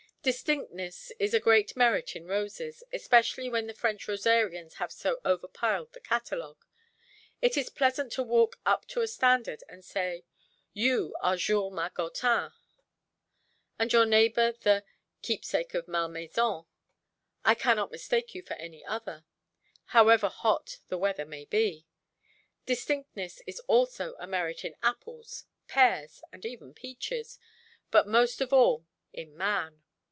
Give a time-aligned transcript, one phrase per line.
[0.23, 5.93] Distinctness is a great merit in roses, especially when the French rosarians have so overpiled
[5.93, 6.63] the catalogue.
[7.41, 10.23] It is pleasant to walk up to a standard, and say,
[10.73, 12.51] "You are 'Jules Margottin',
[13.79, 14.83] and your neighbour the
[15.23, 16.67] 'Keepsake of Malmaison;'
[17.43, 19.25] I cannot mistake you for any other,
[19.85, 21.87] however hot the weather may be".
[22.67, 27.39] Distinctness is also a merit in apples, pears, and even peaches;
[27.89, 29.81] but most of all in man.